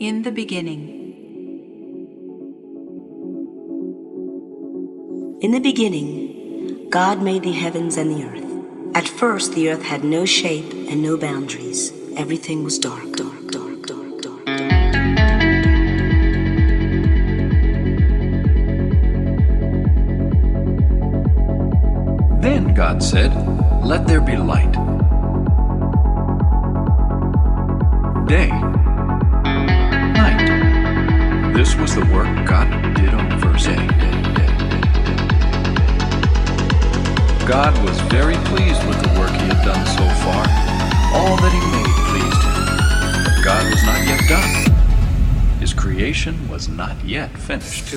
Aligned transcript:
In 0.00 0.22
the 0.22 0.32
beginning. 0.32 0.96
In 5.42 5.50
the 5.50 5.58
beginning, 5.58 6.88
God 6.88 7.20
made 7.20 7.42
the 7.42 7.52
heavens 7.52 7.98
and 7.98 8.10
the 8.10 8.24
earth. 8.24 8.96
At 8.96 9.06
first, 9.06 9.52
the 9.52 9.68
earth 9.68 9.82
had 9.82 10.02
no 10.02 10.24
shape 10.24 10.72
and 10.88 11.02
no 11.02 11.18
boundaries. 11.18 11.92
Everything 12.16 12.64
was 12.64 12.78
dark, 12.78 13.12
dark, 13.12 13.46
dark, 13.48 13.82
dark, 13.82 14.22
dark, 14.22 14.46
dark. 14.46 14.46
Then 22.40 22.72
God 22.72 23.02
said, 23.02 23.34
Let 23.84 24.06
there 24.06 24.22
be 24.22 24.38
light. 24.38 24.72
Day. 28.26 28.69
This 31.70 31.78
was 31.78 31.94
the 31.94 32.04
work 32.12 32.26
God 32.48 32.68
did 32.96 33.14
on 33.14 33.28
the 33.28 33.38
first 33.38 33.66
day. 33.66 33.76
God 37.46 37.80
was 37.84 37.96
very 38.10 38.34
pleased 38.46 38.84
with 38.88 39.00
the 39.00 39.08
work 39.16 39.30
he 39.30 39.46
had 39.46 39.64
done 39.64 39.86
so 39.86 40.02
far. 40.24 40.42
All 41.14 41.36
that 41.36 41.52
he 41.54 41.60
made 41.70 41.94
pleased 42.10 42.42
him. 42.42 43.24
But 43.24 43.44
God 43.44 43.70
was 43.70 43.84
not 43.84 44.04
yet 44.04 44.28
done. 44.28 45.60
His 45.60 45.72
creation 45.72 46.48
was 46.48 46.68
not 46.68 46.96
yet 47.04 47.30
finished. 47.38 47.88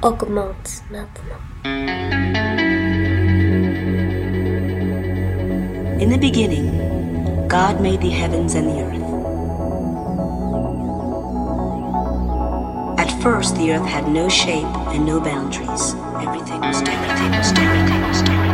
Augmente 0.00 0.80
maintenant. 0.92 1.40
In 6.00 6.08
the 6.08 6.16
beginning, 6.16 7.48
God 7.48 7.80
made 7.80 8.00
the 8.00 8.10
heavens 8.10 8.54
and 8.54 8.68
the 8.68 8.80
earth. 8.80 9.02
At 13.00 13.10
first, 13.20 13.56
the 13.56 13.72
earth 13.72 13.86
had 13.86 14.06
no 14.06 14.28
shape 14.28 14.64
and 14.94 15.04
no 15.04 15.20
boundaries. 15.20 15.94
Everything 16.22 16.60
was. 16.60 16.82
Everything 16.82 17.32
was. 17.32 17.50
Everything 17.58 18.02
was. 18.02 18.49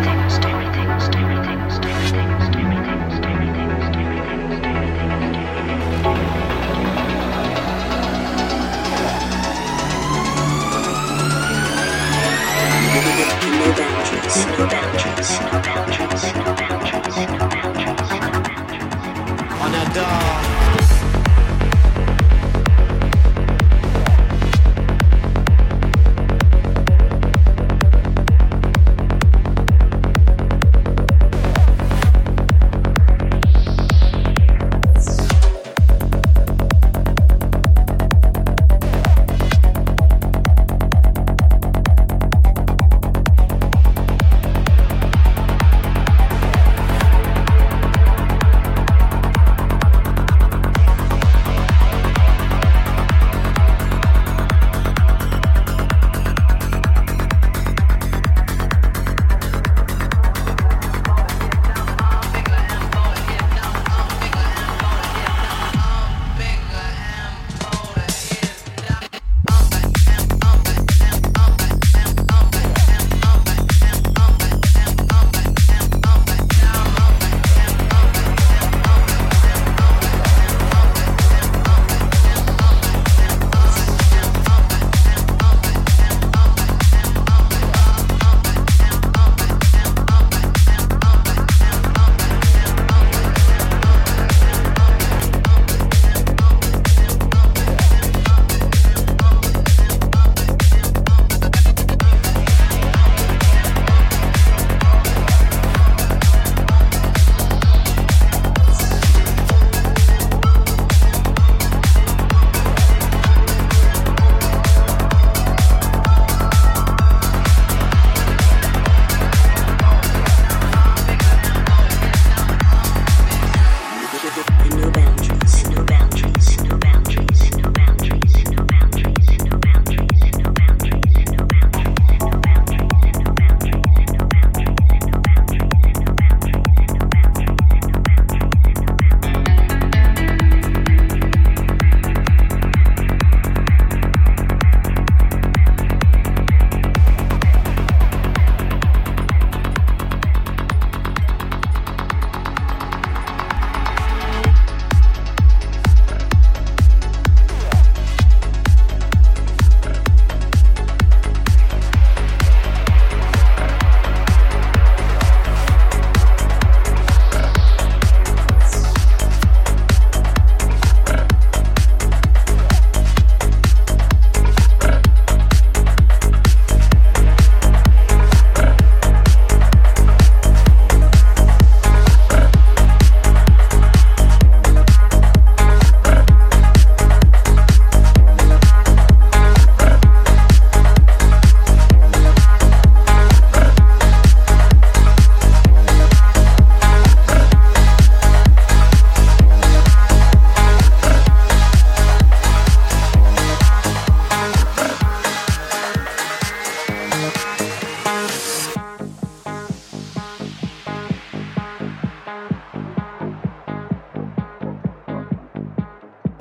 boundaries. 15.28 16.45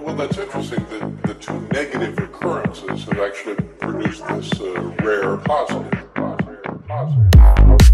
Well, 0.06 0.16
that's 0.16 0.38
interesting. 0.38 0.86
That 0.92 1.24
the 1.24 1.34
two 1.34 1.60
negative 1.74 2.20
occurrences 2.20 3.06
have 3.06 3.20
actually 3.20 3.56
produced 3.56 4.28
this 4.28 4.62
uh, 4.62 4.94
rare 5.02 5.36
positive. 5.38 6.14
positive, 6.14 6.82
positive. 6.88 7.85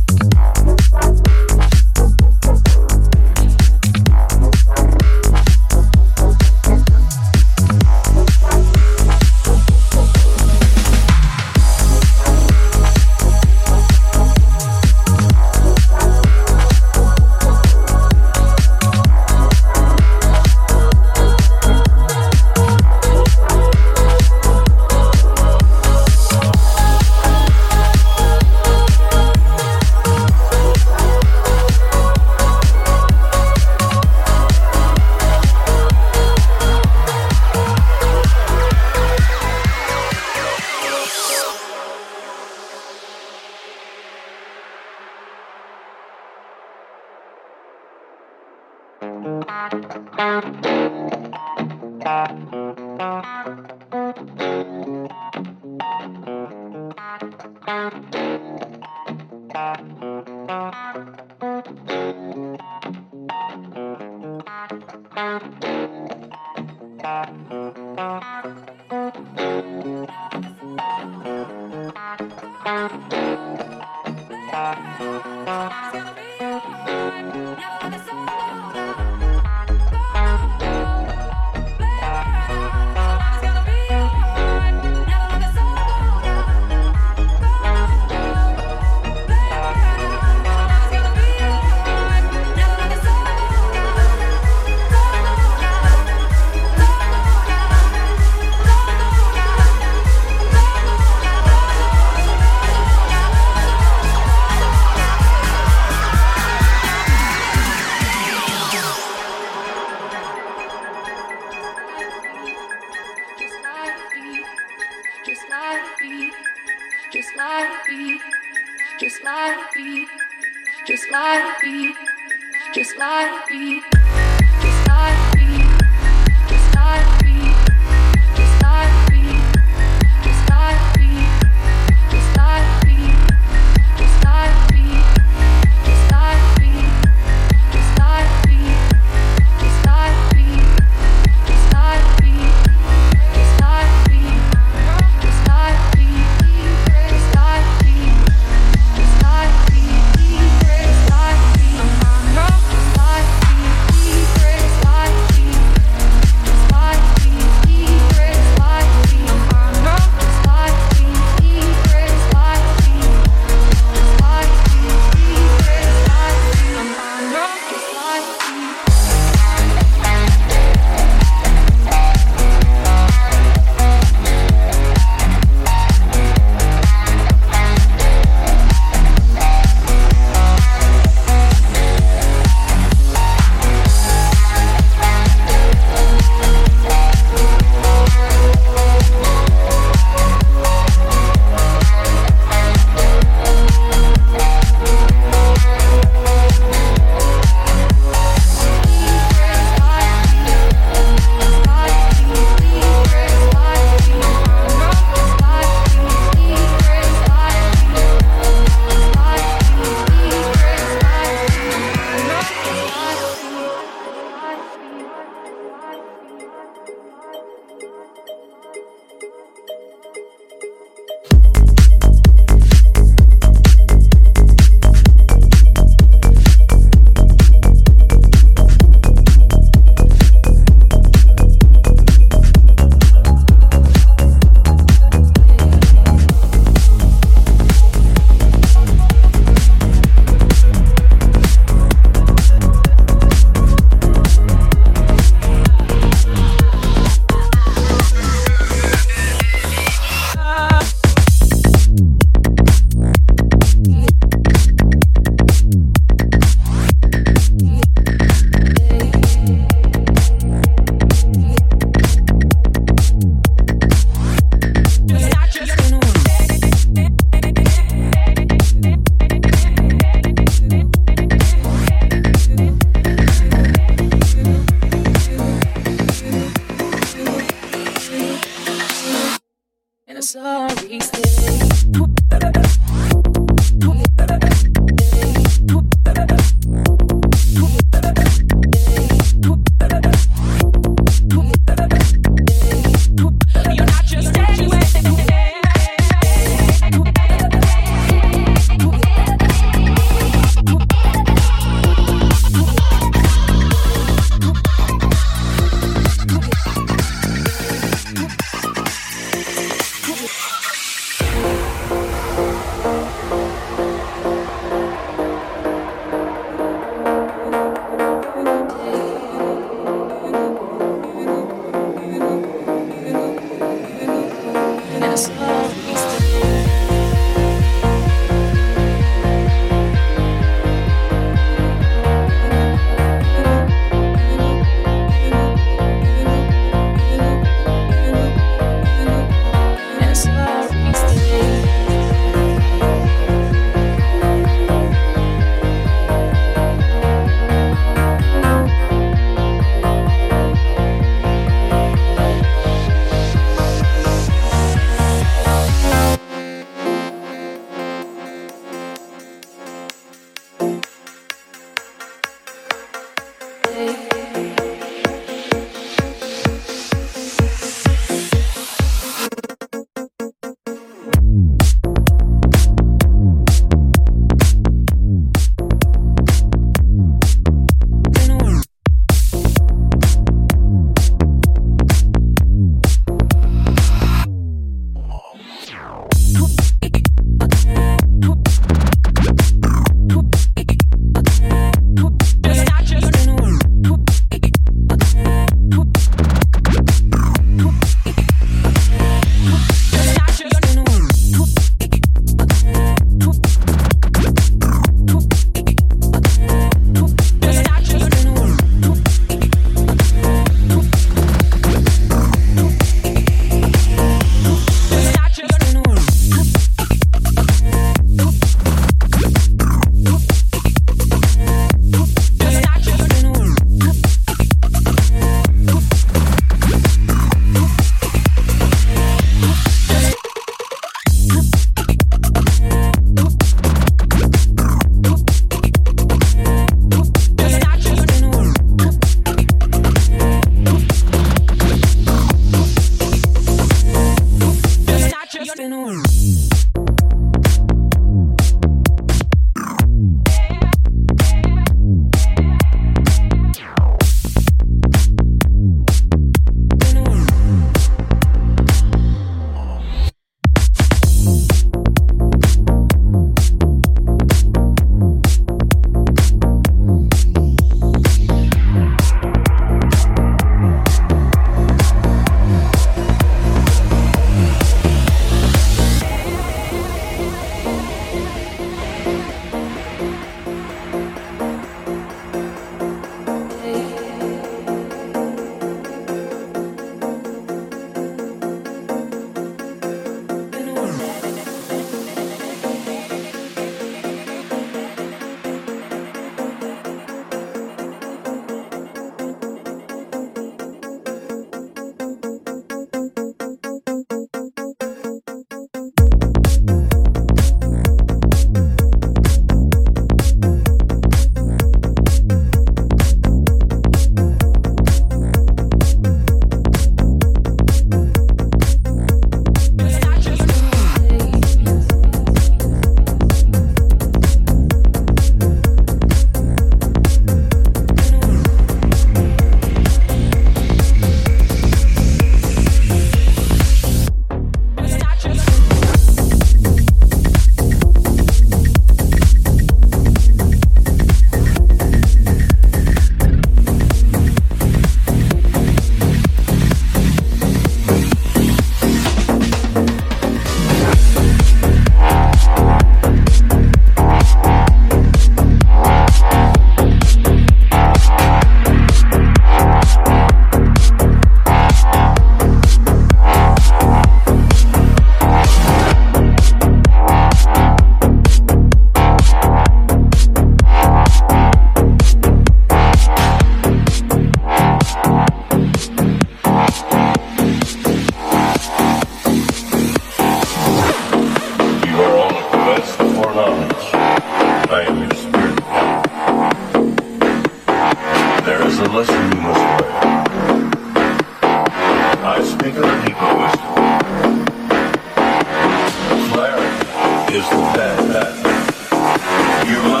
your 599.71 599.83
life. 599.87 600.00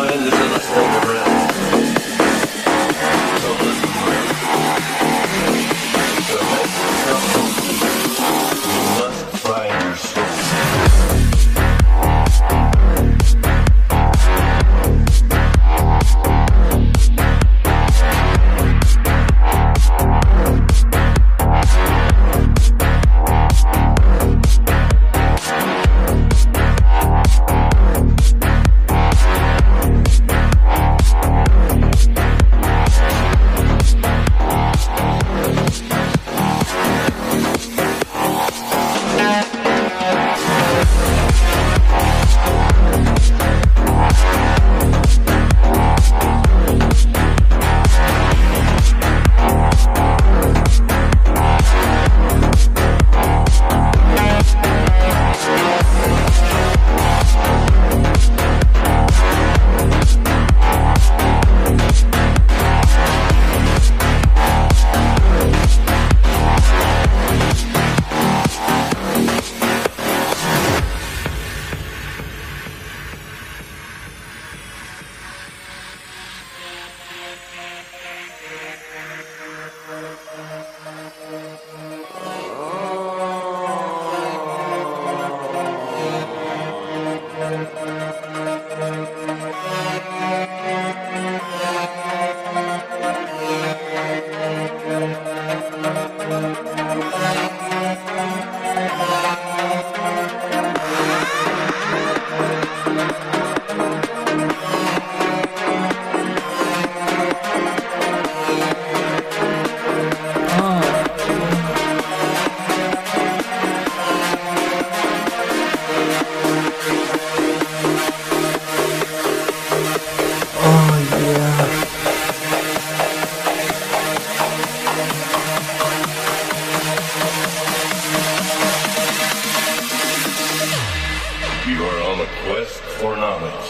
foreknowledge, 133.01 133.69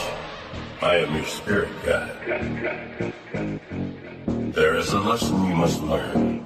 I 0.81 0.97
am 0.97 1.15
your 1.15 1.23
spirit 1.23 1.71
guide. 1.85 3.13
There 4.51 4.75
is 4.75 4.91
a 4.91 4.99
lesson 4.99 5.47
you 5.47 5.55
must 5.55 5.81
learn. 5.81 6.43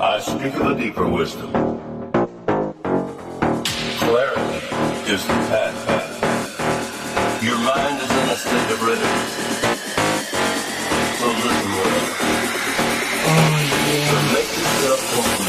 I 0.00 0.18
speak 0.20 0.54
of 0.54 0.66
a 0.72 0.74
deeper 0.74 1.06
wisdom. 1.06 1.52
Clarity 4.00 4.60
is 5.12 5.22
the 5.26 5.38
path. 5.52 5.78
Your 7.44 7.58
mind 7.58 8.00
is 8.00 8.10
in 8.10 8.28
a 8.30 8.36
state 8.36 8.70
of 8.72 8.80
rhythm. 8.80 9.14
So 11.18 11.26
listen 11.44 11.72
well. 11.76 12.00
Oh, 13.28 13.52
yeah. 13.68 14.08
So 14.08 14.16
make 14.32 14.50
yourself 14.56 15.02
one. 15.18 15.45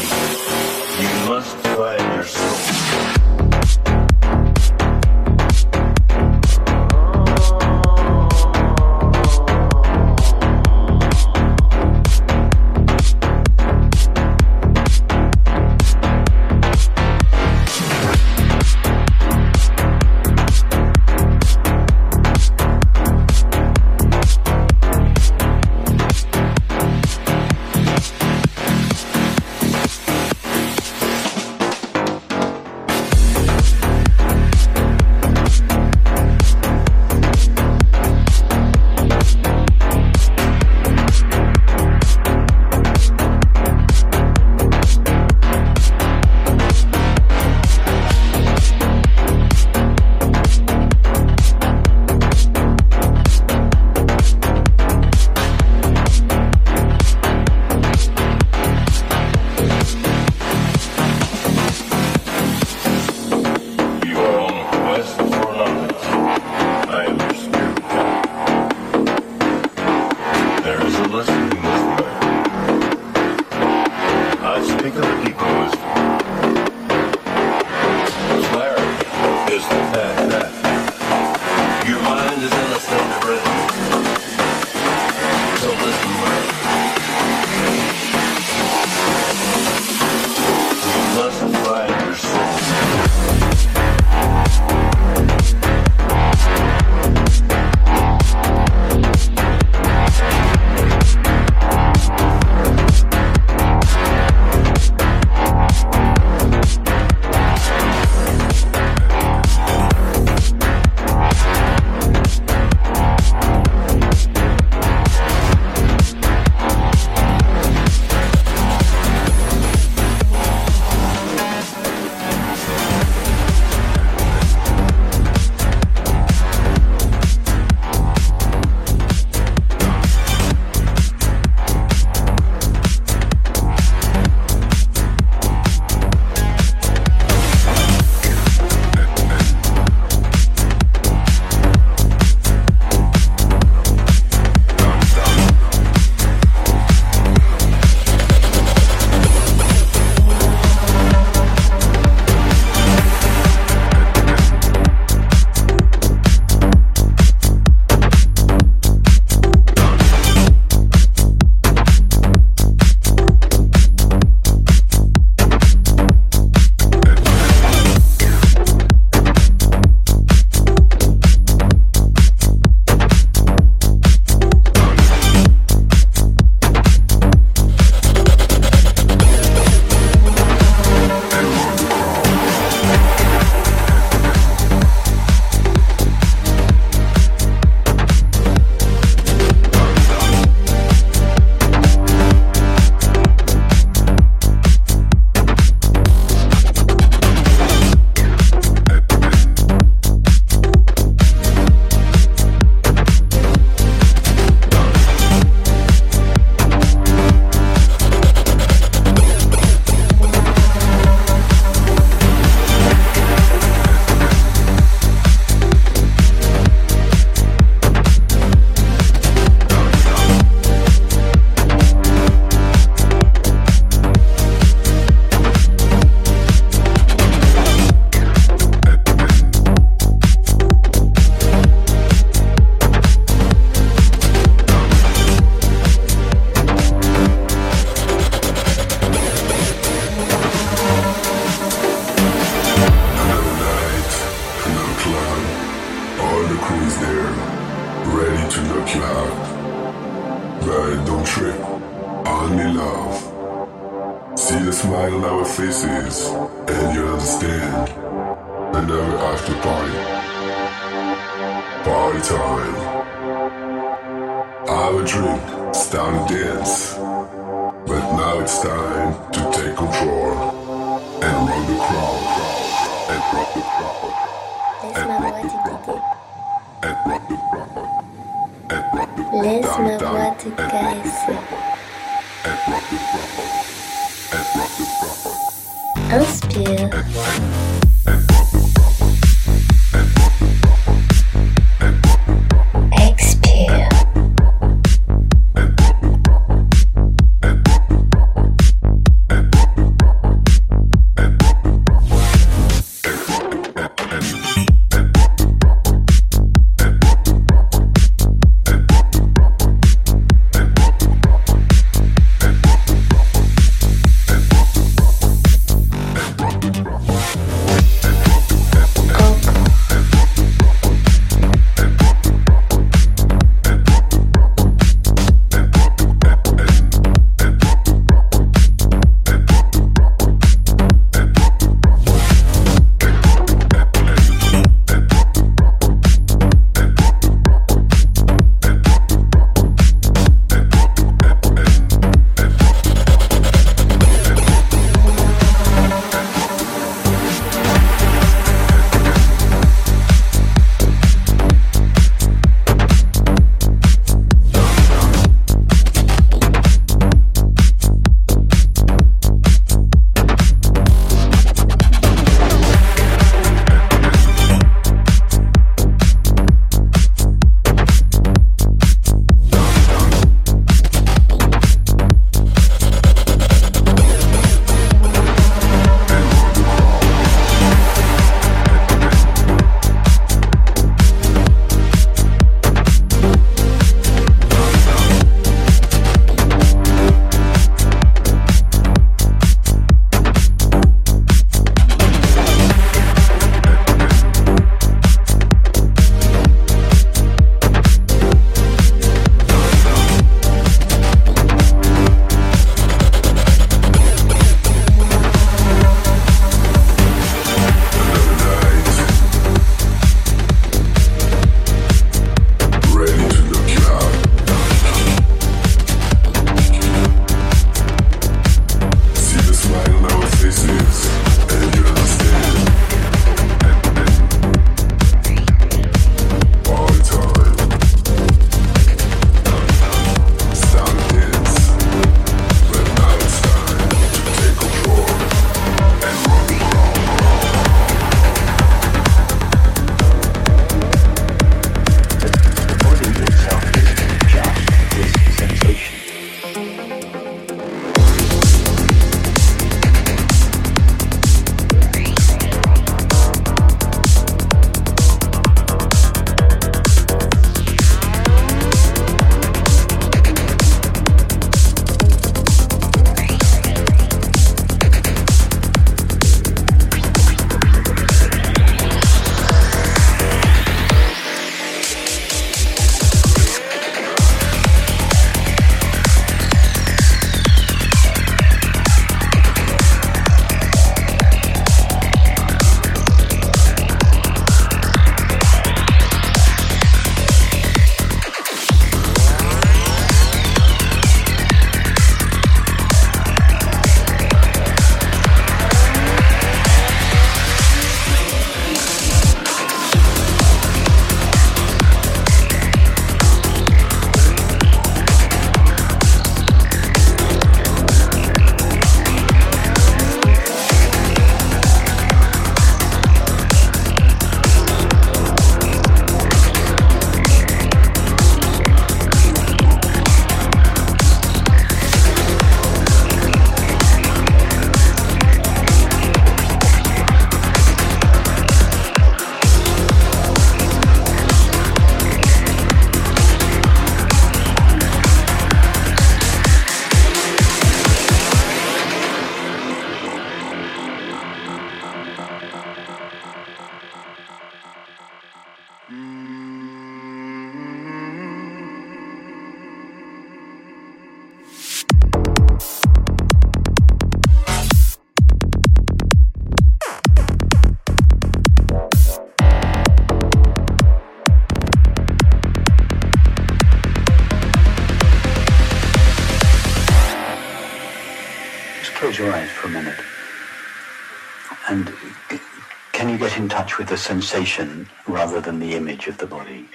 With 573.78 573.88
the 573.88 573.96
sensation 573.96 574.88
rather 575.06 575.40
than 575.40 575.60
the 575.60 575.74
image 575.74 576.08
of 576.08 576.18
the 576.18 576.26
body? 576.26 576.68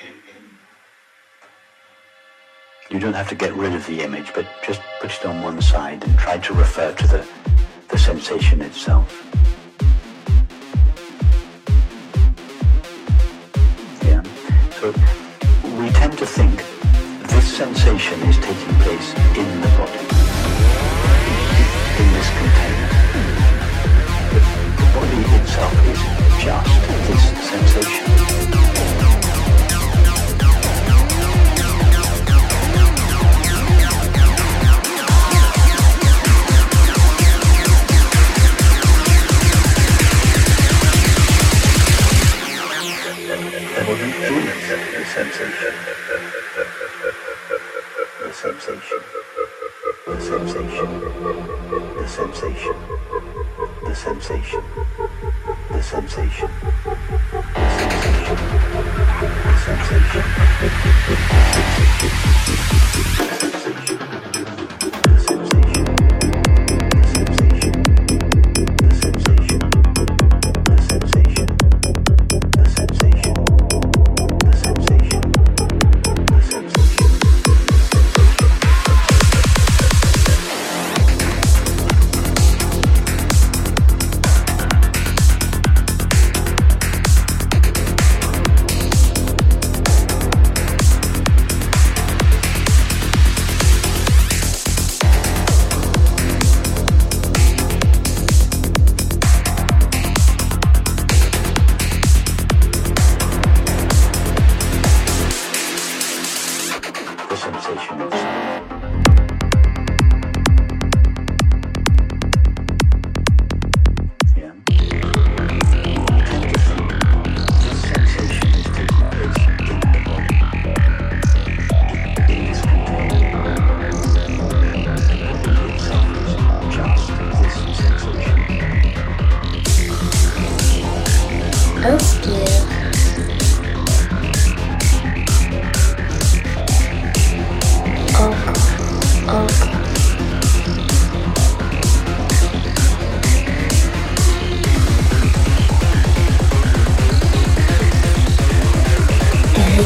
You 2.89 2.99
don't 2.99 3.13
have 3.13 3.27
to 3.29 3.35
get 3.35 3.53
rid 3.53 3.73
of 3.73 3.85
the 3.85 4.01
image, 4.01 4.33
but 4.33 4.47
just 4.65 4.81
put 5.01 5.11
it 5.11 5.25
on 5.25 5.41
one 5.41 5.61
side 5.61 6.03
and 6.05 6.17
try 6.17 6.37
to 6.37 6.53
refer 6.53 6.93
to 6.93 7.07
the, 7.07 7.27
the 7.89 7.97
sensation 7.97 8.61
itself. 8.61 9.09
Yeah. 14.05 14.23
So 14.79 14.91
we 15.77 15.89
tend 15.89 16.17
to 16.19 16.25
think 16.25 16.63
this 17.27 17.57
sensation 17.57 18.21
is 18.21 18.37
taking 18.37 18.77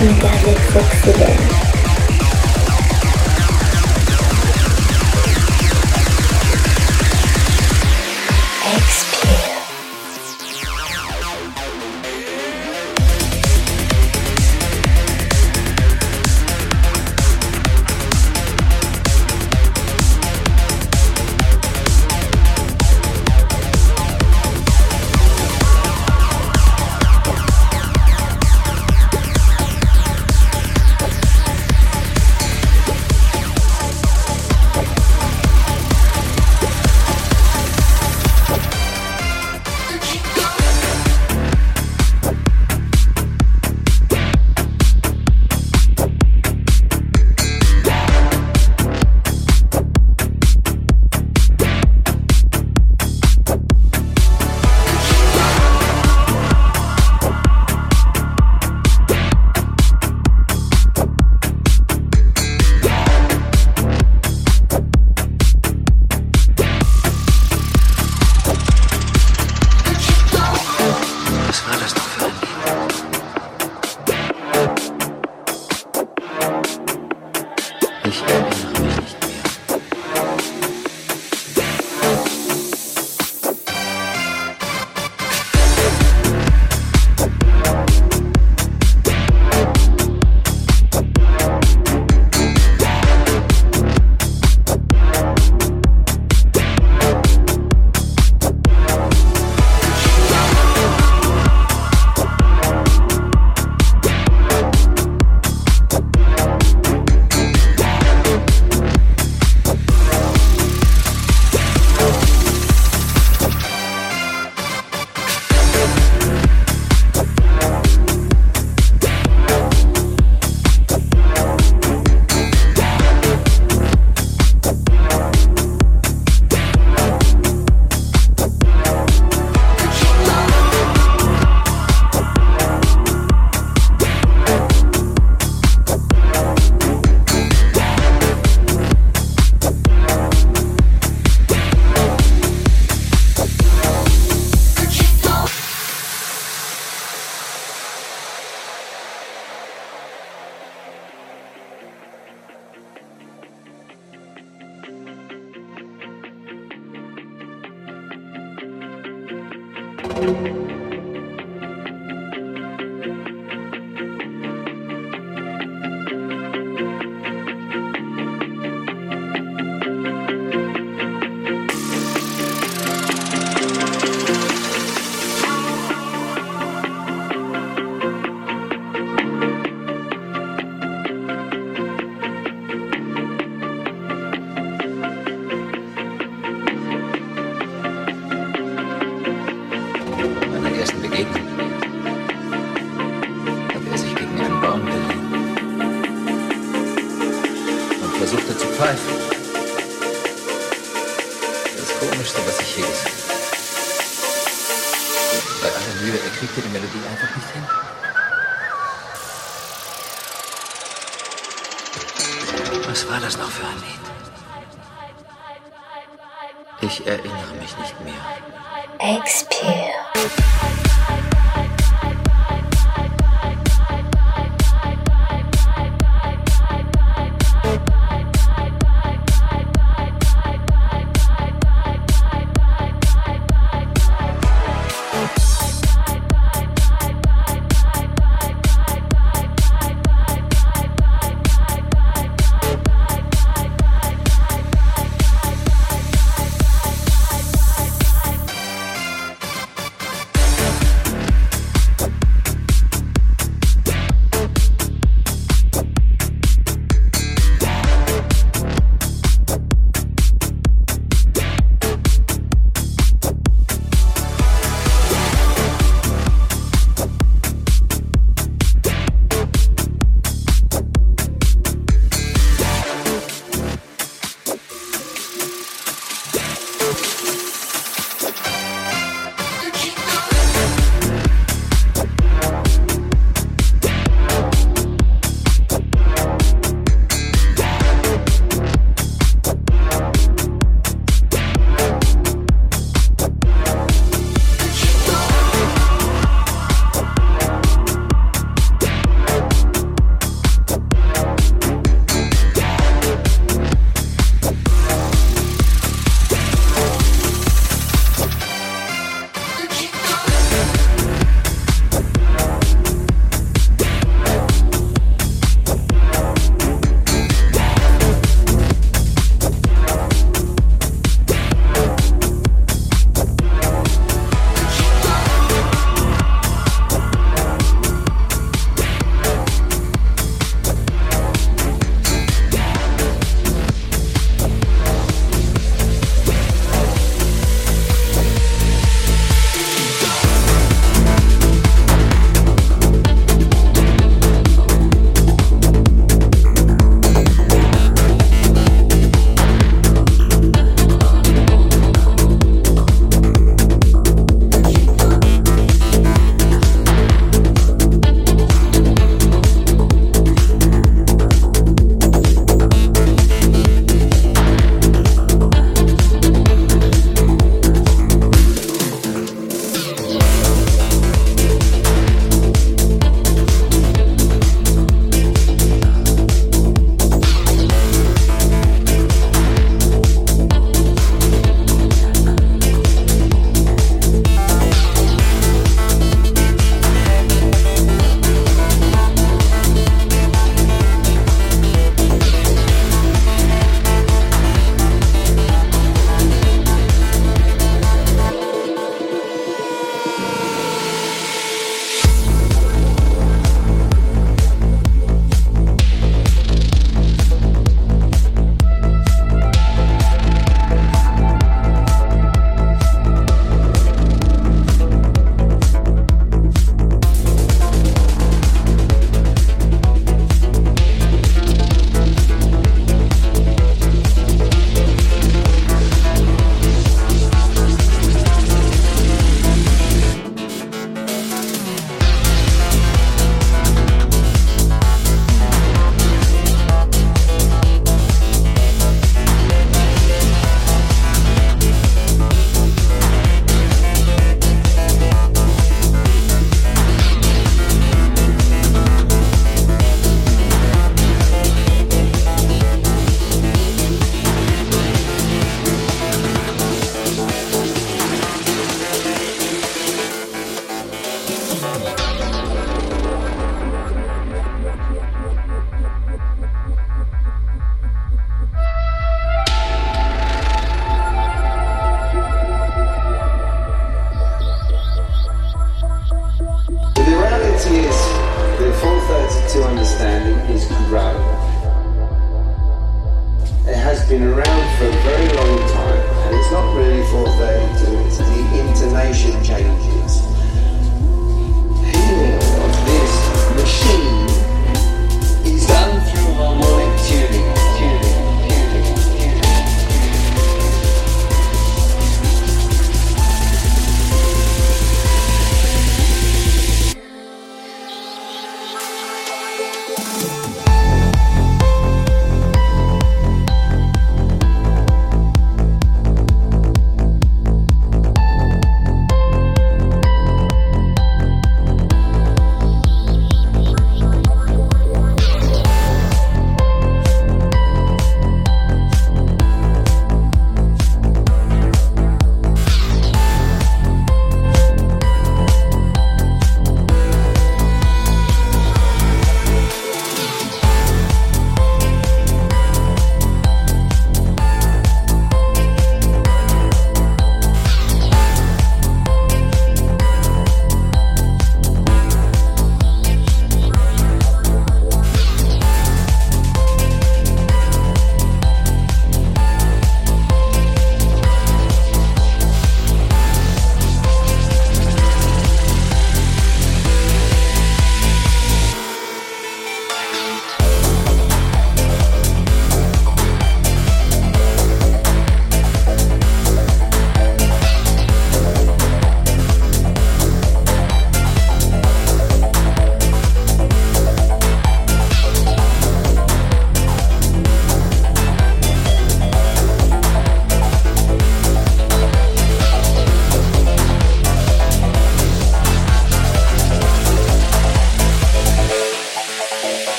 and 0.00 0.18
garlic 0.18 0.58
foxy 0.72 1.12
bear. 1.12 1.69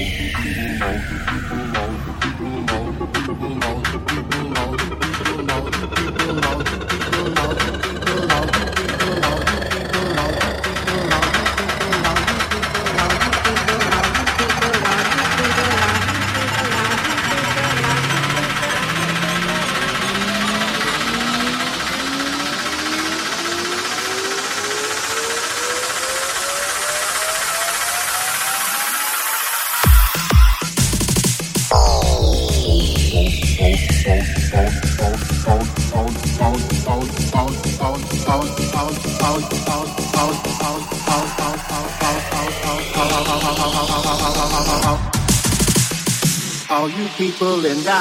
know, 0.00 0.16
the 0.16 0.32
people 0.42 0.78
know, 0.78 0.98
the 1.08 1.18
people 1.28 1.66
know. 1.66 1.99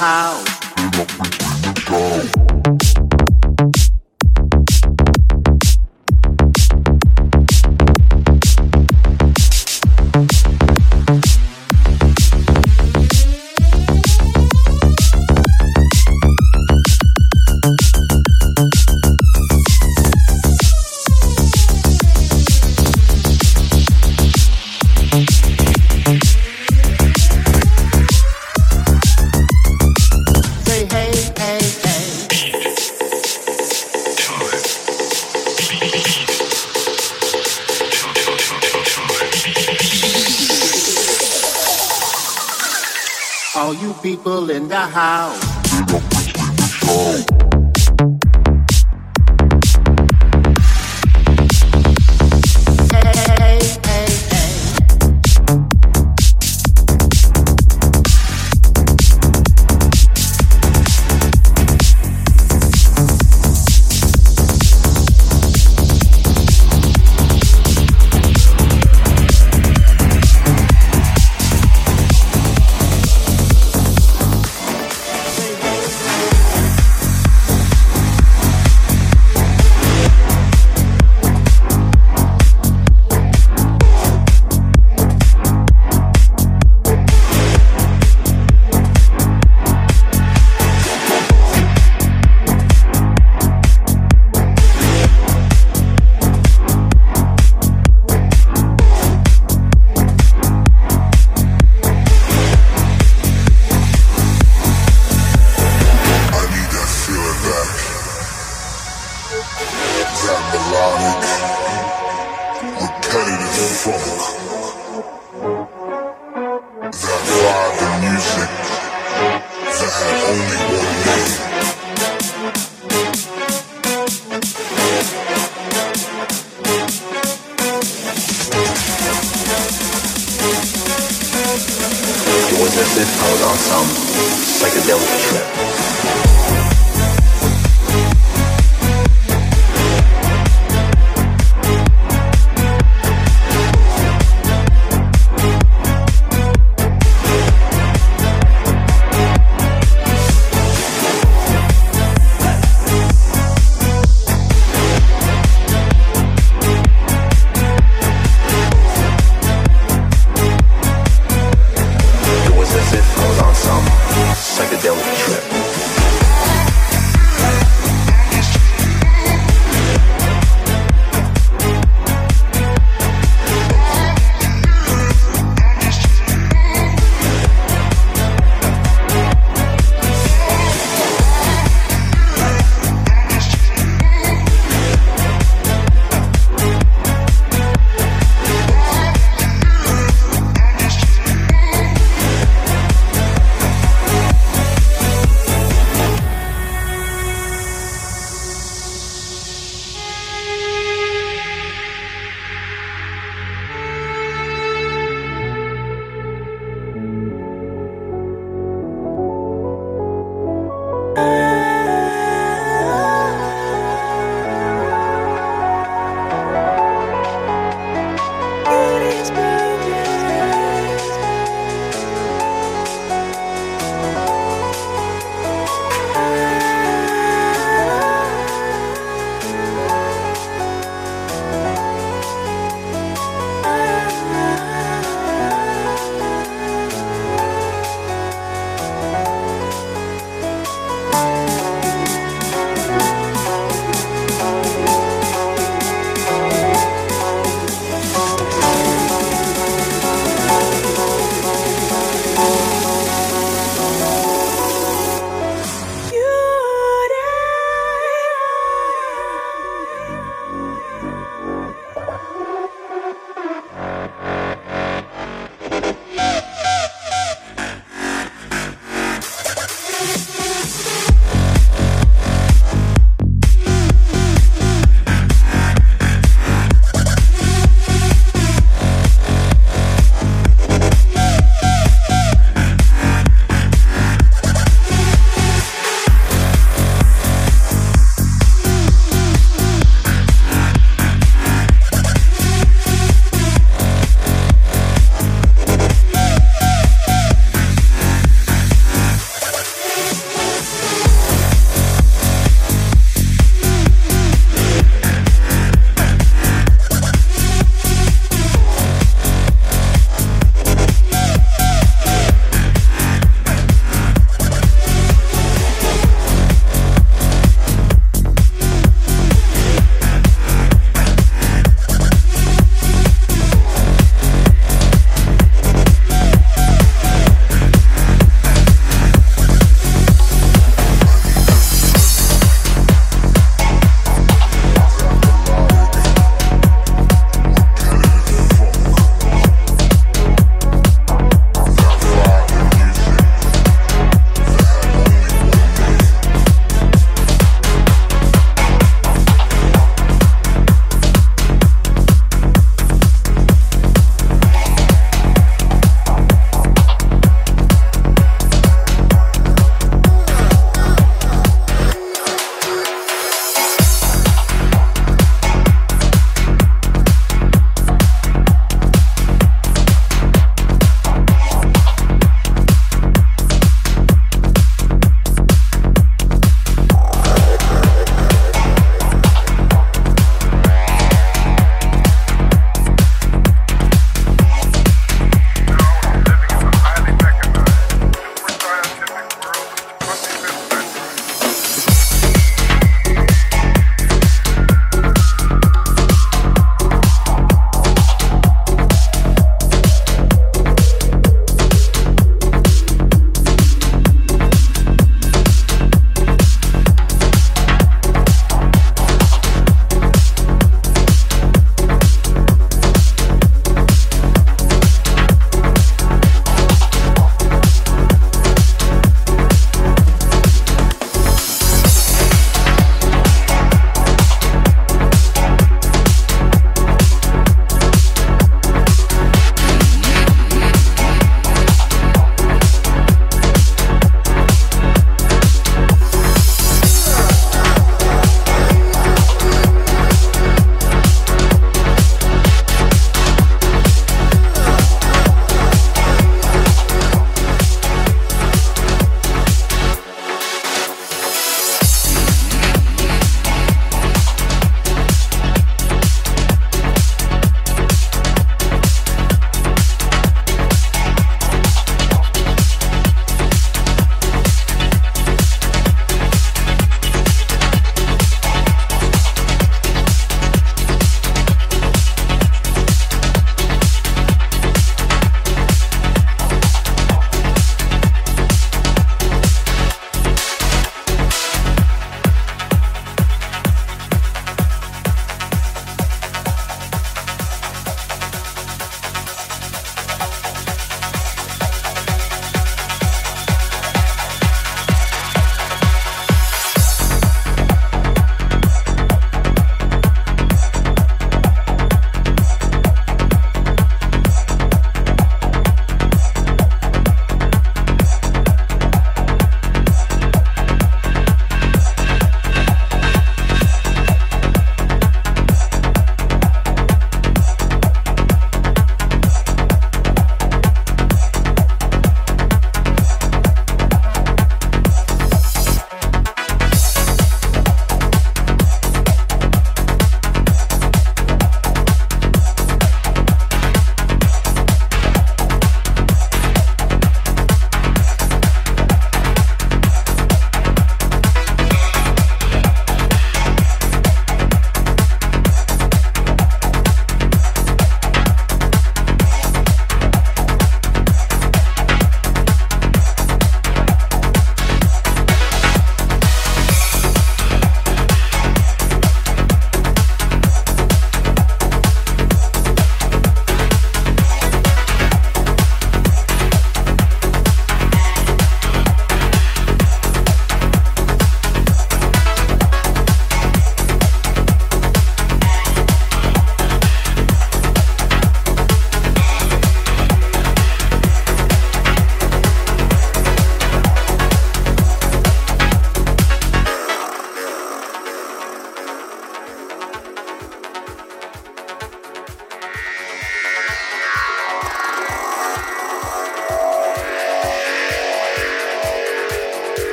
how 0.00 0.49